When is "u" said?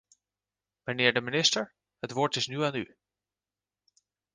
2.75-2.97